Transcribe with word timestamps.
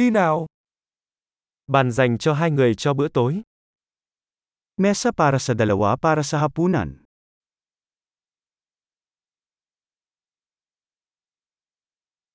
Đi 0.00 0.10
nào. 0.10 0.46
Bàn 1.66 1.92
dành 1.92 2.18
cho 2.18 2.34
hai 2.34 2.50
người 2.50 2.74
cho 2.74 2.94
bữa 2.94 3.08
tối. 3.08 3.42
Mesa 4.76 5.10
para 5.12 5.38
sa 5.38 5.54
dalawa 5.54 5.96
para 5.96 6.22
sa 6.22 6.38
hapunan. 6.38 7.04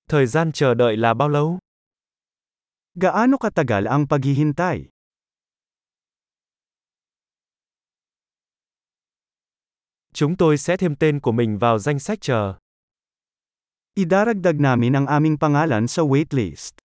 Thời 0.10 0.26
gian 0.28 0.52
chờ 0.52 0.74
đợi 0.74 0.98
là 0.98 1.14
bao 1.14 1.30
lâu? 1.30 1.60
Gaano 2.96 3.38
katagal 3.38 3.88
ang 3.88 4.08
paghihintay? 4.08 4.86
Chúng 10.14 10.38
tôi 10.38 10.58
sẽ 10.58 10.78
thêm 10.78 10.96
tên 10.96 11.20
của 11.20 11.32
mình 11.32 11.58
vào 11.58 11.80
danh 11.80 12.00
sách 12.00 12.18
chờ. 12.22 12.54
Idaragdag 13.94 14.60
namin 14.60 14.94
ang 14.96 15.06
aming 15.06 15.38
pangalan 15.38 15.88
sa 15.88 16.02
waitlist. 16.02 16.85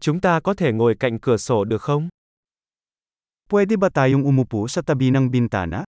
Chúng 0.00 0.20
ta 0.20 0.40
có 0.40 0.54
thể 0.54 0.72
ngồi 0.72 0.96
cạnh 1.00 1.18
cửa 1.18 1.36
sổ 1.36 1.64
được 1.64 1.82
không? 1.82 2.08
Pwede 3.48 3.76
ba 3.76 3.88
tayong 3.88 4.22
umupo 4.22 4.66
sa 4.68 4.82
tabi 4.82 5.10
ng 5.10 5.30
bintana? 5.30 5.84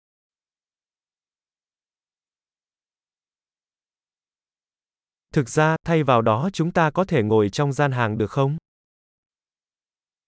Thực 5.34 5.50
ra, 5.50 5.76
thay 5.84 6.04
vào 6.04 6.22
đó 6.22 6.50
chúng 6.54 6.72
ta 6.72 6.92
có 6.92 7.06
thể 7.06 7.24
ngồi 7.24 7.50
trong 7.50 7.74
gian 7.74 7.92
hàng 7.92 8.18
được 8.18 8.32
không? 8.32 8.58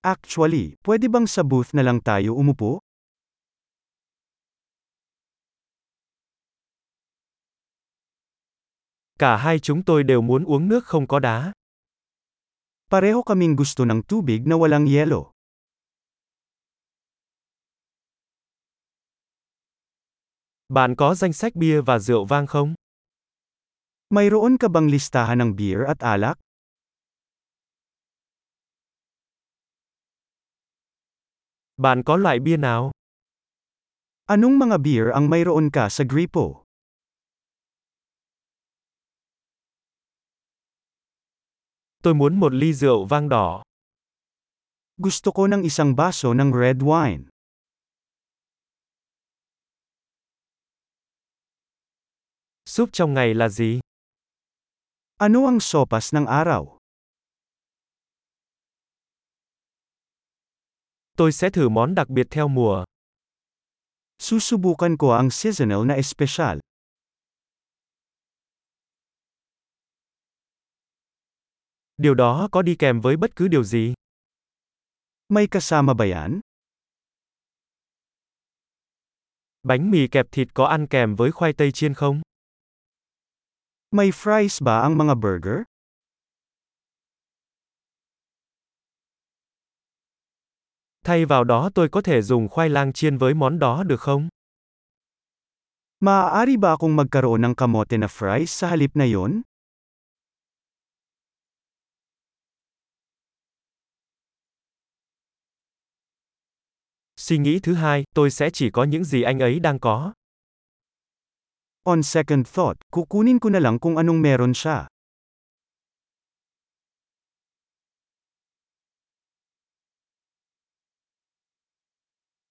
Actually, 0.01 0.75
pwede 0.83 1.11
bang 1.11 1.27
sa 1.27 1.43
booth 1.43 1.75
na 1.75 1.83
lang 1.83 2.01
tayo 2.01 2.33
umupo? 2.33 2.79
Cả 9.19 9.37
hai 9.37 9.59
chúng 9.59 9.83
tôi 9.83 10.03
đều 10.03 10.21
muốn 10.21 10.43
uống 10.43 10.67
nước 10.67 10.85
không 10.85 11.07
có 11.07 11.19
đá. 11.19 11.53
Pareho 12.89 13.21
kaming 13.21 13.53
gusto 13.53 13.85
ng 13.85 14.01
tubig 14.01 14.49
na 14.49 14.57
walang 14.57 14.89
yelo. 14.89 15.29
Bạn 20.73 20.95
có 20.97 21.15
danh 21.15 21.33
sách 21.33 21.55
bia 21.55 21.81
và 21.81 21.99
rượu 21.99 22.25
vang 22.25 22.47
không? 22.47 22.73
Mayroon 24.09 24.57
ka 24.57 24.67
bang 24.73 24.89
listahan 24.89 25.37
ng 25.37 25.53
beer 25.53 25.85
at 25.85 26.01
alak? 26.01 26.41
Bạn 31.77 32.03
có 32.03 32.17
loại 32.17 32.39
bia 32.39 32.57
nào? 32.57 32.91
Anong 34.25 34.57
mga 34.59 34.77
beer 34.81 35.05
ang 35.13 35.29
mayroon 35.29 35.69
ka 35.69 35.89
sa 35.89 36.03
gripo? 36.09 36.68
Tôi 42.03 42.13
muốn 42.13 42.39
một 42.39 42.53
ly 42.53 42.73
rượu 42.73 43.05
vang 43.05 43.29
đỏ. 43.29 43.63
Gusto 44.97 45.31
ko 45.31 45.47
ng 45.47 45.63
isang 45.63 45.95
baso 45.95 46.33
ng 46.33 46.51
red 46.51 46.79
wine. 46.79 47.27
Súp 52.65 52.89
trong 52.91 53.13
ngày 53.13 53.33
là 53.33 53.49
gì? 53.49 53.79
Ano 55.17 55.45
ang 55.45 55.59
sopas 55.59 56.15
ng 56.15 56.25
araw? 56.25 56.77
Tôi 61.17 61.31
sẽ 61.31 61.49
thử 61.49 61.69
món 61.69 61.95
đặc 61.95 62.09
biệt 62.09 62.27
theo 62.31 62.47
mùa. 62.47 62.83
Susubukan 64.19 64.95
ko 64.97 65.11
ang 65.11 65.31
seasonal 65.31 65.83
na 65.83 65.95
espesyal. 65.99 66.59
Điều 71.99 72.15
đó 72.15 72.47
có 72.51 72.61
đi 72.61 72.75
kèm 72.75 73.01
với 73.01 73.17
bất 73.17 73.35
cứ 73.35 73.47
điều 73.47 73.63
gì? 73.63 73.93
May 75.29 75.47
kasama 75.47 75.93
ba 75.93 76.05
yan? 76.05 76.39
Bánh 79.63 79.91
mì 79.91 80.07
kẹp 80.07 80.25
thịt 80.31 80.47
có 80.53 80.65
ăn 80.65 80.87
kèm 80.87 81.15
với 81.15 81.31
khoai 81.31 81.53
tây 81.53 81.71
chiên 81.71 81.93
không? 81.93 82.21
May 83.91 84.09
fries 84.09 84.65
ba 84.65 84.81
ang 84.81 84.97
mga 84.97 85.15
burger? 85.15 85.63
Thay 91.05 91.25
vào 91.25 91.43
đó 91.43 91.69
tôi 91.75 91.89
có 91.89 92.01
thể 92.01 92.21
dùng 92.21 92.47
khoai 92.49 92.69
lang 92.69 92.93
chiên 92.93 93.17
với 93.17 93.33
món 93.33 93.59
đó 93.59 93.83
được 93.83 93.99
không? 93.99 94.29
Maaari 95.99 96.57
ba 96.57 96.69
akong 96.69 96.95
magkaroon 96.95 97.41
ng 97.41 97.55
kamote 97.55 97.97
na 97.97 98.07
fries 98.07 98.45
sa 98.45 98.67
halip 98.67 98.91
na 98.93 99.05
yon? 99.05 99.41
Suy 107.29 107.37
nghĩ 107.37 107.59
thứ 107.59 107.73
hai, 107.73 108.03
tôi 108.15 108.31
sẽ 108.31 108.49
chỉ 108.49 108.69
có 108.69 108.83
những 108.83 109.03
gì 109.03 109.21
anh 109.21 109.39
ấy 109.39 109.59
đang 109.59 109.79
có. 109.79 110.13
On 111.83 112.03
second 112.03 112.47
thought, 112.53 112.77
kukunin 112.91 113.39
ko 113.39 113.49
na 113.49 113.59
lang 113.59 113.79
kung 113.79 113.97
anong 113.97 114.21
meron 114.21 114.53
siya. 114.53 114.87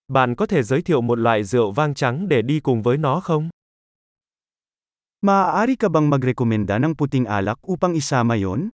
Bạn 0.09 0.35
có 0.35 0.47
thể 0.47 0.63
giới 0.63 0.83
thiệu 0.83 1.01
một 1.01 1.19
loại 1.19 1.45
rượu 1.45 1.73
vang 1.73 1.95
trắng 1.95 2.29
để 2.29 2.43
đi 2.43 2.61
cùng 2.61 2.83
với 2.83 2.97
nó 2.97 3.21
không? 3.21 3.49
Maaari 5.21 5.77
ka 5.77 5.89
bang 5.89 6.11
magrekomenda 6.11 6.79
ng 6.79 6.95
puting 6.95 7.25
alak 7.25 7.59
upang 7.73 7.93
isama 7.93 8.35
yon? 8.35 8.69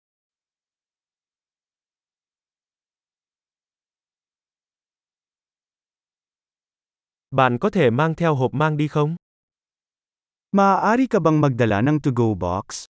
Bạn 7.35 7.57
có 7.61 7.69
thể 7.69 7.89
mang 7.89 8.15
theo 8.15 8.35
hộp 8.35 8.53
mang 8.53 8.77
đi 8.77 8.87
không? 8.87 9.15
Maaari 10.51 11.07
ka 11.07 11.19
bang 11.19 11.41
magdala 11.41 11.81
ng 11.81 11.99
to-go 12.03 12.33
box? 12.33 12.85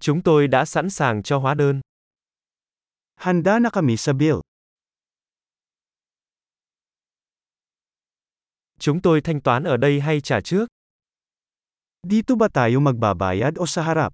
Chúng 0.00 0.22
tôi 0.22 0.48
đã 0.48 0.64
sẵn 0.64 0.90
sàng 0.90 1.22
cho 1.22 1.38
hóa 1.38 1.54
đơn. 1.54 1.80
Handa 3.16 3.58
na 3.58 3.70
kami 3.70 3.96
sa 3.96 4.12
bill. 4.12 4.40
Chúng 8.78 9.02
tôi 9.02 9.20
thanh 9.20 9.40
toán 9.40 9.64
ở 9.64 9.76
đây 9.76 10.00
hay 10.00 10.20
trả 10.20 10.40
trước? 10.40 10.66
Dito 12.02 12.34
ba 12.34 12.48
tayo 12.48 12.80
magbabayad 12.80 13.54
o 13.56 13.66
sa 13.66 13.82
harap? 13.82 14.12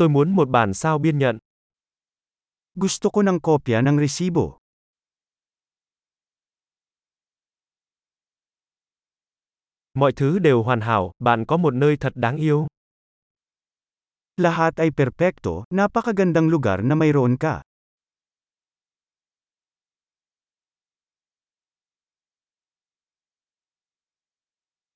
Tôi 0.00 0.08
muốn 0.08 0.36
một 0.36 0.48
bản 0.48 0.74
sao 0.74 0.98
biên 0.98 1.18
nhận. 1.18 1.38
Gusto 2.74 3.10
ko 3.10 3.22
ng 3.22 3.40
kopya 3.40 3.84
ng 3.84 4.00
resibo. 4.00 4.56
Mọi 9.94 10.12
thứ 10.12 10.38
đều 10.38 10.62
hoàn 10.62 10.80
hảo, 10.80 11.12
bạn 11.18 11.44
có 11.44 11.56
một 11.56 11.74
nơi 11.74 11.96
thật 11.96 12.12
đáng 12.16 12.36
yêu. 12.36 12.66
Lahat 14.36 14.76
ay 14.76 14.90
perpekto, 14.90 15.64
napakagandang 15.70 16.48
lugar 16.48 16.80
na 16.82 16.94
mayroon 16.94 17.36
ka. 17.36 17.60